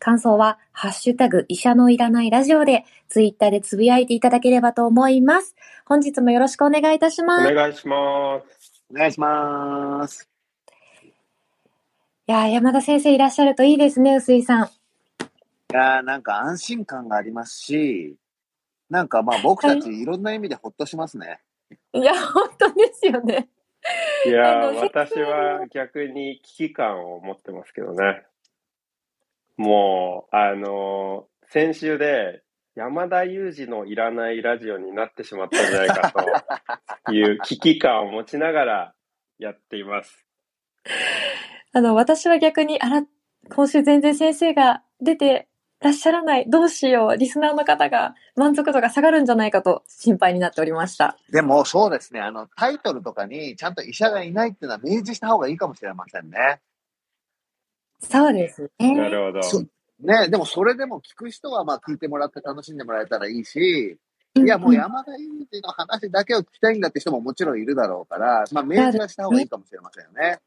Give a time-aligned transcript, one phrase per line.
[0.00, 5.54] 感想は、ハッシュタグ、医者のいらないラジオで、ツイッターでつぶやいていただければと思います。
[5.84, 7.52] 本日もよろしくお願いいたします。
[7.52, 8.82] お願いします。
[8.90, 10.26] お願いします。
[12.26, 14.64] いや山田先生いらっしゃるといいですね、臼井さん。
[14.64, 14.68] い
[15.74, 18.16] やなんか安心感がありますし、
[18.88, 21.40] なんかまあ僕たちいろんな意味でほっとしますね。
[21.92, 23.48] いや、本当ですよね。
[24.26, 28.22] いや私は逆に危機感を持ってますけどね。
[29.60, 32.42] もう、あのー、先週で
[32.76, 36.14] 山田裕二のいらないラジオになってしまったんじゃないか
[37.04, 38.94] という危機感を持ちながら
[39.38, 40.24] やっています。
[41.74, 43.02] あの、私は逆に、あら、
[43.54, 45.46] 今週全然先生が出て
[45.80, 46.48] らっしゃらない。
[46.48, 47.16] どうしよう。
[47.18, 51.18] リスナーの方が満足度が下がるんじゃないかと心配になっておりました。
[51.30, 52.20] でもそうですね。
[52.20, 56.60] あの、タイトルとかにちゃんと医者がいないっていうのは明示した方がいいかもしれませんね。
[58.00, 58.94] そうですね。
[58.94, 59.40] なるほど。
[60.00, 63.98] ね、でもそれでも聞く人はまあ聞いてもらって楽しんでもらえたらいいし、
[64.36, 70.38] いや、もう山田裕二の話だけを聞きたいんだって人ももちろんいるだろうから、まあ、明示はした方がいいかもしれませんよね。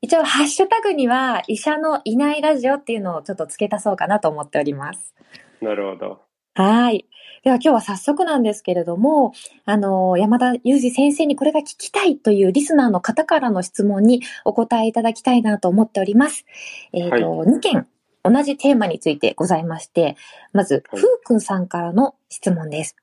[0.00, 5.14] 一応、ハッシュタグには、医者のいないラジオっていうのをちょっと付け足そうかなと思っております。
[5.60, 6.22] なるほど。
[6.54, 7.06] はい。
[7.42, 9.32] では今日は早速なんですけれども、
[9.64, 16.44] あの、山田裕二先生にこれが聞きたいというリスナーの方からの質問にお答えいただきたいなと思っております。
[16.92, 17.86] えっ、ー、と、はい、2件
[18.22, 20.16] 同じテーマについてございまして、
[20.52, 22.96] まず、ふうくんさんからの質問です。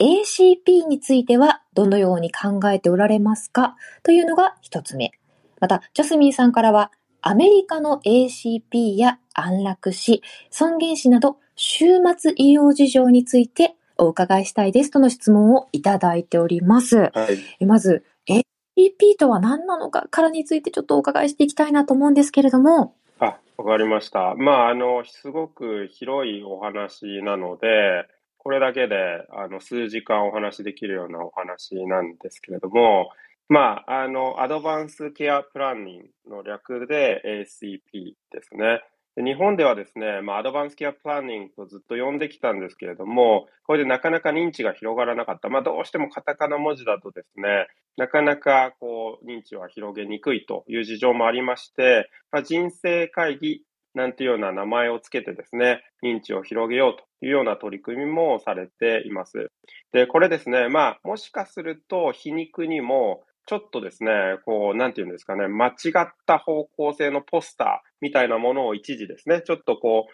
[0.00, 3.76] ACP についてはどのように考えておられますか？
[4.04, 5.10] というのが一つ目。
[5.60, 17.10] また、ジャスミンさんからは、アメリカの ACP や安楽死、尊厳死など、終末医療事情についてお伺いしたいですとの質問をいただいております。
[17.12, 22.94] はい、まず、ACP とは何なのかからについてちょっとお伺いしていきたいなと思うんですけれども。
[23.18, 24.34] あ、わかりました。
[24.36, 28.06] まあ、あの、すごく広いお話なので、
[28.38, 28.96] これだけで、
[29.30, 33.10] あの、数時間お話しできるようなお話なんですけれども、
[33.48, 38.82] まあ、あの、アドバンスケアプランニングの略で ACP ですね。
[39.16, 45.48] 日本ではですね、まあ、アドバンスケアプランニングとずっと呼んできたんですけれども、これでなかなか認知が広がらなかった。
[45.48, 47.66] まあ、どうしてもカタカナ文字だとですね、
[47.96, 53.62] なかなかこう認知は広げにくいという事情もありまして、まあ、人生会議
[53.94, 59.50] なんていうような名前をつけてですね、認知を広げようというような取り組みもされています。
[59.92, 64.10] で、これですね、まあ、もしかすると皮肉にも、ちょっとですね、
[64.44, 70.06] こう、なんていうんですかね、間違った方向性のポスターみたいなものを一時ですね、ちょっとこ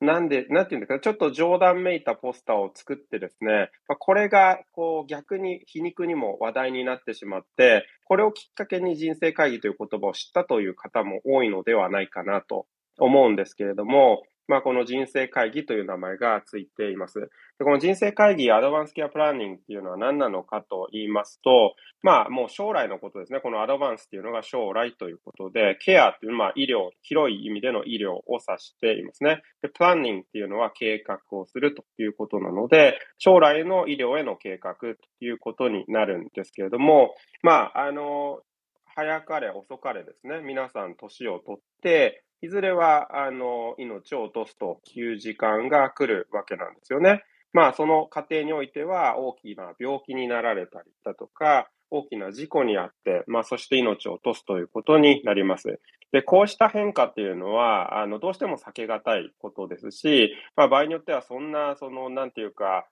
[0.00, 12.66] う、なんで、なんていうんですかね、ちょっと冗談めいたポスターを作ってですね、ま、これが、こう、逆に皮肉にも話題になってしまって、これをきっかけに人生会議という言葉を知ったという方も多いのではないかなと
[12.98, 17.20] 思うんですけれども、まあ、この人生会議という名前がついています。
[17.20, 23.40] でこの人生会議、アドバンスケアプランニングっていうのは何なのかと言いますと、まあ、もう将来のことですね。
[23.40, 29.42] このアドバンスっていうのが将来ということで、ケアっていうのは、医療、広い意味での医療を指していますね。
[29.62, 34.86] で、プランニングっていうのは計画をするということなので、将来の医療への計画と
[35.20, 38.40] いうことになるんですけれども、まあ、あの、
[38.94, 47.22] 早かれ遅かれですね、皆さん年を取って、いずれは、あの、命を落とすという時間が来るわけなんですよね。
[47.52, 55.78] まあ、その過程においては、大きな病気になられたりだとか、大きな事故にあって、まあ、そして命を落とすということになります。
[56.10, 62.88] で、こうした変化っていうのは、あの、どうしても避けがたいことですし、まあ、場合によってはそんな、その、なんていうか、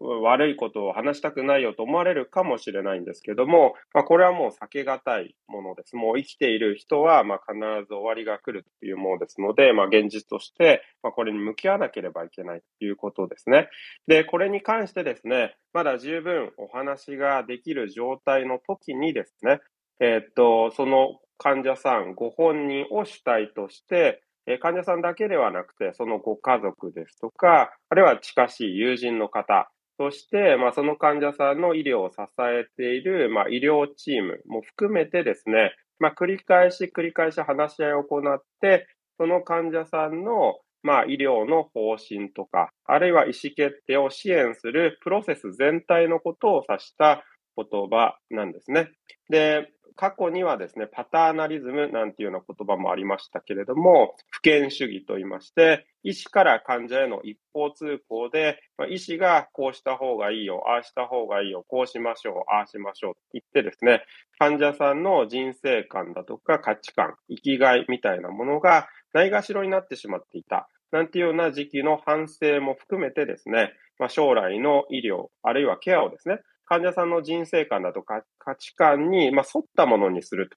[0.00, 5.94] 悪いことを話したくないよと思われるかもしれないんですけども、まあ、これはもう避けがたいものです。
[5.94, 13.68] もう生きている人は、まあ、必ず終わりが来るというものですので、まあ、現実として、まあ、これに向き合わなければいけないということですね。
[14.08, 19.60] で、これに関してですね、まだ十分お話ができる状態の時にですね、
[20.00, 47.22] えー、っと、その患者さんご本人を主体として、え患者さんだけではなくて、そのご家族ですとか、あるいは近しい友人の方、そして、まあ、その患者さんの医療を支えている、まあ、医療チームも含めてですね、まあ、繰り返し繰り返し話し合いを行って、その患者さんのまあ、医療の方針とか、あるいは意思決定を支援するプロセス全体のことを指した
[47.56, 48.90] 言葉なんですね。
[49.30, 64.04] で、過去にはですね、パターナリズムなんていうような言葉もありましたけれども、不権主義と言いまして、医師から患者への一方通行で、まあ、医師がこうした方がいいよ、ああした方がいいよ、こうしましょう、ああしましょうと言ってですね、
[64.38, 70.68] 患者さんの人生観だとか価値観、生きがいみたいなものがないがしろになってしまっていた。
[70.90, 76.40] なんていうような時期の反省も含めてですね、まあ、将来の医療、あるいはケアをですね、
[76.72, 80.48] 患者さんの人生観だとか価値観に、まあ、沿ったものにする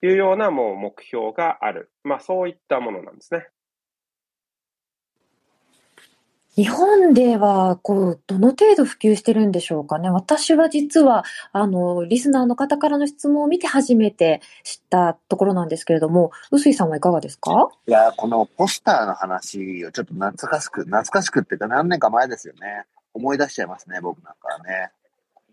[0.00, 1.90] というようなもう目標がある。
[2.04, 3.48] まあ、そういったものなんですね。
[6.54, 10.10] 日本では、こう、どの程度普及してるんでしょうかね。
[10.10, 17.68] 私は実は、あの、リスナーの方からの質問を見て初めて知ったところなんですけれども、臼井さんはいかがですか？
[17.88, 22.84] いや、このポスターの話をちょっと懐かしく、懐かしくっていうか何年か前ですよね。
[23.14, 24.92] 思い出しちゃいますね、僕なんかはね。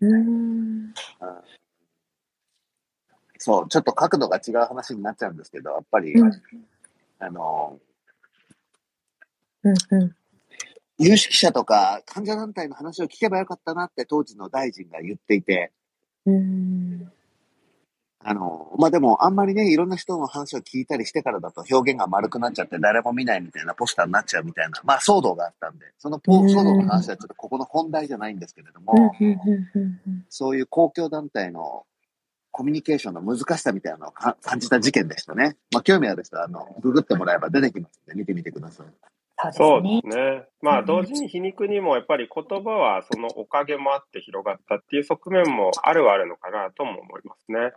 [0.00, 0.94] うん、
[3.38, 6.32] そう、ちょっと角度が違う話になっちゃうんですけど、やっぱり、うん、
[7.18, 7.78] あの、
[9.62, 10.14] うんうん、
[10.98, 15.72] 有識者とか患者団体の話を聞けばよかったなって当時の大臣が言っていて、
[16.24, 17.12] うん
[18.28, 29.14] あの、まあ、でも、あんまりね、いろんな人の話を聞いたりしてからだと表現が丸くなっちゃって誰も見ないみたいなポスターになっちゃうみたいな、まあ、騒動があったんで、その騒動の話はちょっとここの本題じゃないんですけれども、
[30.28, 31.84] そういう公共団体の
[32.50, 35.56] コミュニケーションの難しさみたいなのを感じた事件でしたね。
[35.72, 38.86] まあ、興味ある人は、あの、ググってもらえば出てきますので、見てみてください。
[39.52, 40.44] そうですね。
[40.62, 47.72] まあ、同時に皮肉にもやっぱり言葉はそのおかげもあって広がったっていう側面もあるはあるのかなとも思いますね。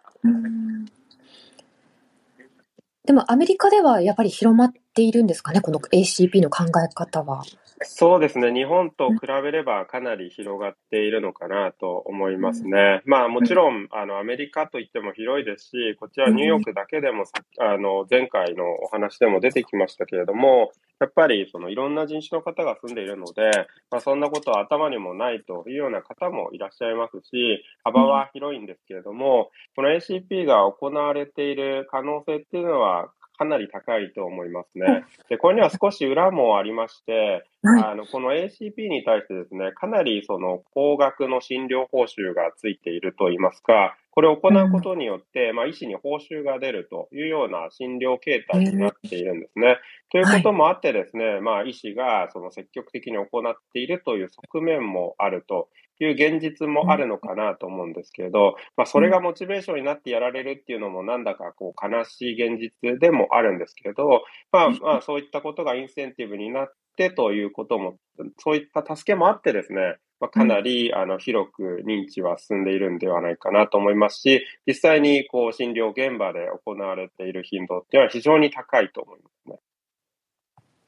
[3.05, 7.43] でもアメリカではやっぱり広まっているんですかね、この ACP の考え方は。
[7.81, 8.53] そうですね。
[8.53, 13.01] 日本と比べればかなり広がっているのかなと思いますね。
[13.05, 33.09] まあもちろん、あの、アメリカといっても広いですし、こちらニューヨークだけでもさ、あの、前回のお話でも出てきましたけれども、やっぱりそのいろんな人種の方が住んでいるので、まあそんなことは頭にもないというような方もいらっしゃいますし、幅は広いんですけれども、この ACP が行われている可能性っていうのは
[33.39, 35.05] かなり高いと思いますね。
[35.29, 49.77] で、これには少し裏もありまして、あの、この ACP に対してですね、かなりその高額の診療報酬がついているといいますか、これを行うことによって、まあ、医師に報酬が出るというような診療形態になっているんですね。
[50.11, 55.69] ということもあってですね、まあ、医師がその積極的に行っているという側面もあると
[55.99, 66.67] いう現実もあるのかなと思うんですけれど、まあ、それがモチベーションになってやられるっていうのもなんだかこう悲しい現実でもあるんですけれど、まあ、まあ、そういったことがインセンティブにな
[67.07, 67.95] ってということも、
[68.37, 79.59] そういった助けもあってですね、まあ、かなり、あの広く認知は進んでいるんではないかなと思いますし、実際にこう診療現場で行われている頻度っていうのは非常に高いと思いますね。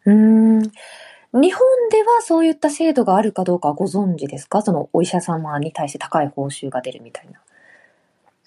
[0.06, 0.62] うん
[1.34, 4.62] 日本ではそういった制度があるかどうかご存知ですか？
[4.62, 7.41] そのお医者様に対して高い報酬が出るみたいな。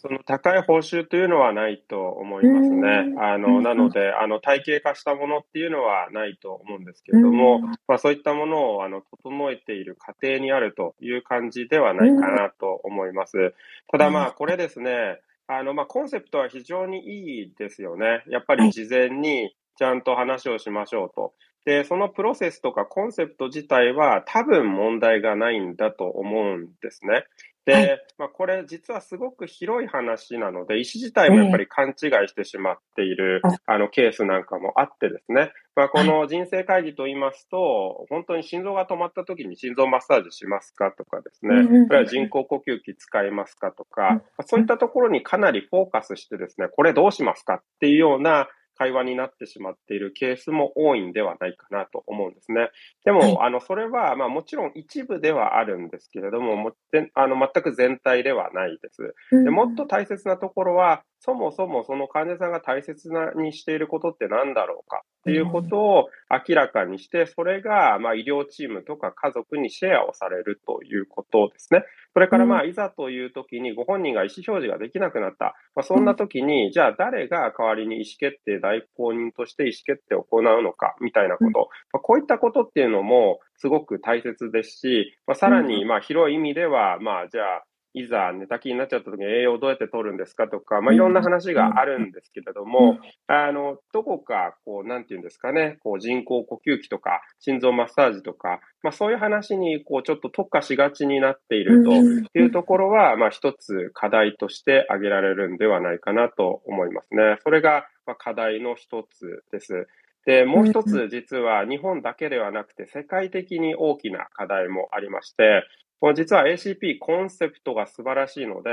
[0.06, 3.14] その高い報酬というのはないと思いますね。
[3.18, 13.54] あの、なので、あの、体系化したものっていうのはないと思うんですけれども、まあそういったものを、あの、整えている過程にあるという感じではないかなと思います。
[13.90, 18.24] ただまあ、これですね、あの、まあコンセプトは非常にいいですよね。
[18.28, 21.32] やっぱり事前にちゃんと話をしましょうと。
[21.64, 27.24] で、そのプロセスとかコンセプト自体は多分問題がないんだと思うんですね。
[27.64, 31.94] で、はい、まあ、これ実はすごく広い話なので、医師自体もやっぱり勘違い
[32.28, 33.78] してしまっている、あ。
[33.78, 52.70] のケースなんかもあってですね、まあ、この人生会議と言いますと、本当に心臓が止まった時に心臓マッサージしますかとかですね、これは人工呼吸器使いますかとか、そういったところにかなりフォーカスしてですね、これどうしますかっていうような会話になってしまっているケースも多いんではないかなと思うんですね。
[53.04, 56.72] でも、あの、それは、まあもちろん一部ではあるんですけれども、も
[57.14, 59.14] あの全く全体ではないです。
[59.30, 66.08] でもっと大切なところは、そもそもその患者さんが大切なにしていることって何だろうかっていうことを
[66.48, 71.82] 明らかにして、それがまあ医療チームとか家族にシェアをされるということですね。
[72.12, 75.56] それからまあいざという時にご本人が意思表示ができなくなった。
[75.74, 81.68] まあ、そんな時に、じゃあ誰が代わりに意思決定代行人として意思決定を行うのかみたいなこと。
[81.92, 92.98] まあ、こういったことっていうのもすごく大切ですし、まあ、さらにまあ広い意味では、まあじゃあいざ寝たきりになっちゃった時に栄養をどうやって取るんですかとか、まあ、いろんな話があるんですけれども、
[93.28, 107.36] あの、どこか、こう、なんていうんですかね、こう、人工呼吸器とか、心臓マッサージとか、まあ、そういう話に、こう、ちょっと特化しがちになっているというところは、まあ、一つ課題として挙げられるんではないかなと思いますね。
[107.44, 109.86] それが、まあ、課題の一つです。
[110.26, 115.64] で、もう一つ実は日本だけではなくて世界的に大きな課題もありまして、
[116.04, 118.68] この実は ACP コンセプトが素晴らしいので、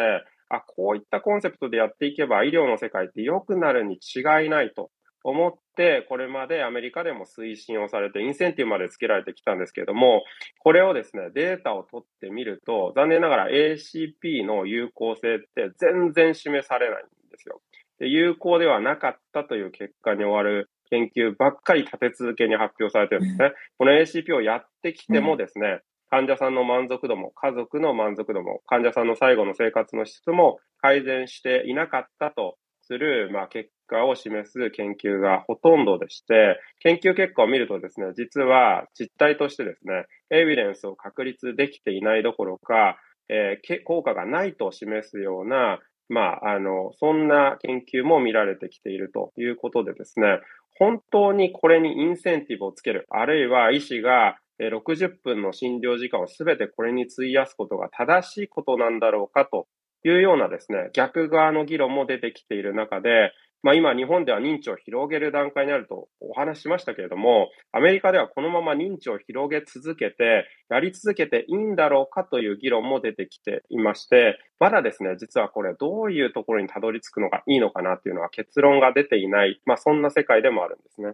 [0.49, 4.91] あ、こういったコンセプトでやっていけば医療の世界って良くなるに違いないと
[5.23, 10.23] 思って、これまでアメリカでも推進をされて、インセンティブまでつけられてきたんですけれども、
[10.59, 17.61] これをですね、データを取ってみると、残念ながら ACP の有効性って全然示されないんですよ。
[17.99, 23.53] で有効ではなかったという結果に終わる研究ばっかり立て続けに発表されてるんですね。
[23.77, 25.79] この ACP をやってきてもですね、
[26.11, 42.97] 患者さんの満足度も、家族の満足度も、患者さんの最後の生活の質も改善していなかったとする、まあ、結果を示す研究がほとんどでして、研究結果を見るとですね、実は実態としてですね、エビデンスを確立できていないどころか、
[43.29, 50.41] えー、効果がないと示すような、まあ、あの、そんな研究も見られてきているということでですね、
[50.77, 54.37] 本当にこれにインセンティブをつける、あるいは医師が
[54.69, 59.67] 60分の診療時間をすべてこれに費やすことが正しいことなんだろうかと
[60.03, 63.31] いうようなですね、逆側の議論も出てきている中で、
[63.63, 81.11] まあ今日本では認知を広げる段階にあるとお話ししましたけれども、アメリカではこのまま認知を広げ続けて、やり続けていいんだろうかという議論も出てきていまして、まだですね、実はこれどういうところにたどり着くのがいいのかなっていうのは結論が出ていない、まあそんな世界でもあるんですね。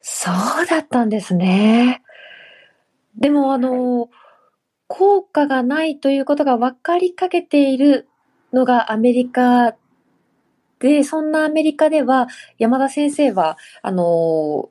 [0.00, 0.30] そ
[0.62, 2.02] うだったんですね。
[3.16, 4.08] でもあの、
[4.86, 8.08] 効果がないということが分かりかけている
[8.52, 9.76] のがアメリカ
[10.78, 14.70] で、そんなアメリカでは山田先生は、あの、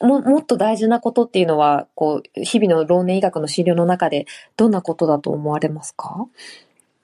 [0.00, 4.26] ももっと大事なことっていうのは、こう、日々の老年医学の診療の中で
[4.56, 6.26] どんなことだと思われますか？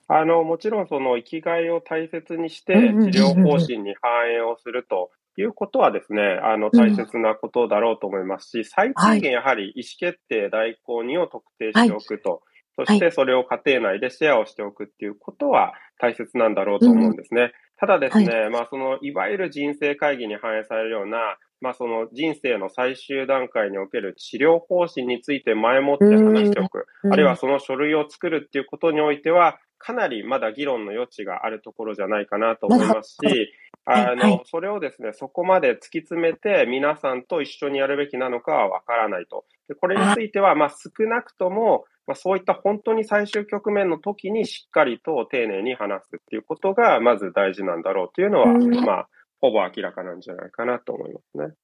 [0.09, 2.79] あの、もちろんその生きがいを大切にして治
[3.19, 5.11] 療方針に反映をすると
[5.41, 12.43] いうことはですね、あの、大切なことだろうと思いますし、最低限やはり意思決定代行人を特定しておくと、
[12.77, 17.53] そしてそれを家庭内でシェアをしておくっていうことは大切なんだろうと思うんですね。
[17.79, 33.53] ただですね、まあその、いわゆる人生会議に反映されるような、まあその人生の最終段階における治療方針について前もって話しておく、あるいはその書類を作るっていうことにおいては、かなりまだ議論の余地があるところじゃないかなと思いますし、
[33.85, 39.45] あの、それをですね、そこまで突き詰めて皆さんと一緒にやるべきなのかはわからないと。
[39.69, 49.09] でこれについては、まあ少なくとも、まあ、そういった本当に最終局面の時にしっかりと丁寧に話すっていうことがまず大事なんだろうというのは、まあ、
[49.41, 51.55] ほぼ明らかなんじゃないかなと思いますね。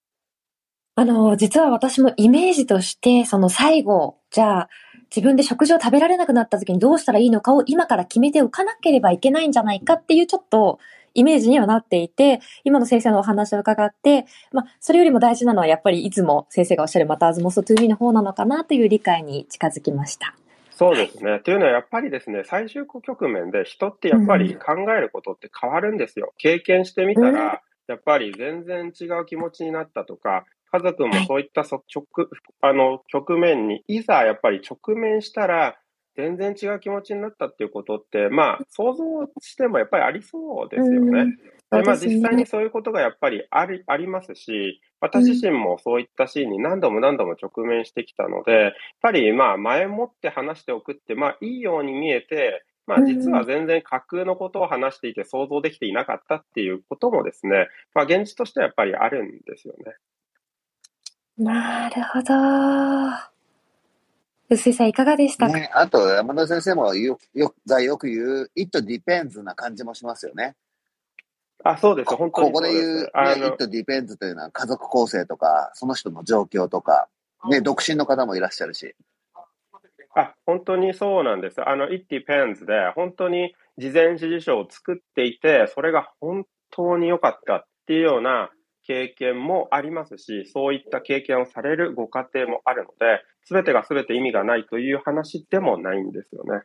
[0.95, 4.69] あの、実は私もイメージとして、その最後、じゃあ、
[5.15, 10.81] 自分で食事を食べられなくなった時にどうしたらいいのかを今から決めておかなければいけないんじゃないかっていうちょっと
[11.15, 20.35] イメージにはなっていて、今の先生のお話を伺って、まあ、それよりも大事なのはやっぱりいつも先生がおっしゃるまたアズモストゥーミーの方なのかなという理解に近づきました。
[20.71, 21.41] そうですね。
[21.41, 26.33] というのはやっぱりですね、最終局面で人ってやっぱり考えることって変わるんですよ。
[26.39, 32.07] 経験してみたら、やっぱり全然違う気持ちになったとか、家族もそういったそ、直、
[32.61, 35.79] あの、局面に、いざやっぱり直面したら、
[36.19, 39.05] 全然違う気持ちになったっていうことって、まあ、想像
[39.41, 41.27] してもやっぱりありそうですよね。
[41.71, 59.95] でまあ、実際にそういうことがやっぱりありありますし、私自身もそういったシーンに何度も何度も直面してきたので、やっぱりまあ前もって話しておくって、まあいいように見えて、まあ実は全然架空のことを話していて想像できていなかったっていうこともですね、まあ現実としてはやっぱりあるんですよね。
[61.37, 63.38] なるほど。
[64.51, 70.57] 薄井さんいかがでしたか、ね、あと、山田先生もよよがよく言う、it depends な感じもしますよね。
[71.65, 72.15] あ、そうです。
[72.15, 73.11] 本当にここで言う、ね、
[73.47, 77.09] it depends というのは家族構成とか、その人の状況とか、
[77.51, 78.95] ね、独身の方もいらっしゃるし。
[80.15, 81.61] あ、本当にそうなんです。
[81.61, 88.51] あの、it depends で、本当に事前指示書を作っていて、それが本当に良かったっていうような
[88.89, 96.63] 経験もありますし、そういった経験をされるご家庭もあるので、すべてがすべて意味がないという話でもないんですよね。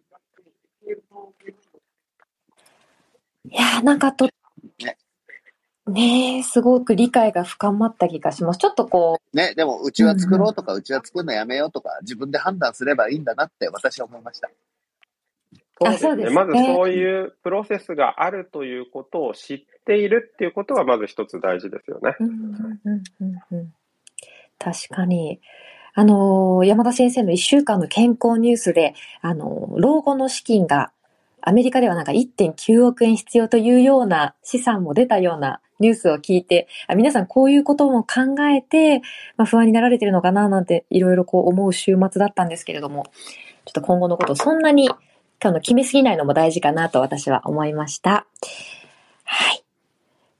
[3.50, 4.30] いやなんかと、
[5.86, 8.58] ねえ、すごく理解が深まった気がします。
[8.58, 9.36] ちょっとこう。
[9.36, 14.50] ね、でも、うちは作ろうとか、うちは作るのやめようとか、自分で判断すればいいんだなって私は思いました。
[15.98, 16.36] そうですね。
[16.36, 22.16] まずそういうプロセスがあるということを知っているっていうことがまず一つ大事ですよね。
[22.20, 23.74] うんうんうんうん、
[24.60, 25.40] 確かに。
[25.96, 30.92] あの、山田先生の一週間の健康ニュースで、あの、老後の資金が
[31.42, 39.02] アメリカではなんか1.9億円必要というような資産も出たようなニュースを聞いて、あ皆さんこういうことも考えて、
[39.38, 43.06] まあ、不安になられてるのかななんていろいろこう思う週末だったんですけれども、
[43.66, 44.90] ちょっと今後のことをそんなに
[45.44, 48.26] 今日の決めすぎないのも大事かなと私は思いました。
[49.26, 49.66] はい。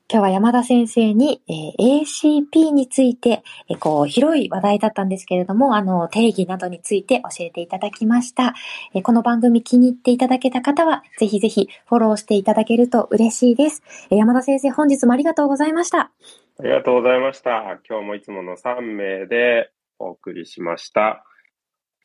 [0.10, 8.54] 今日は山田先生に、えー、ACP について、えー、こう、広い話題だったんですけれども、あの、定義などについて教えていただきました。
[8.94, 13.84] えー、この番組気に入っていただけた方は、ぜひぜひフォローしていただけると嬉しいです。
[14.10, 16.00] えー、山田先生、本日もありがとうございました。
[16.00, 17.82] ありがとうございました。
[17.90, 19.70] 今日もいつもの3名で
[20.00, 21.26] お送りしました。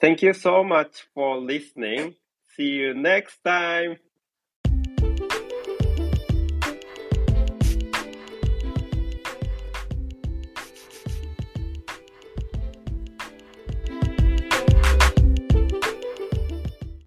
[0.03, 2.15] Thank you so much for listening.
[2.59, 3.97] See you next time.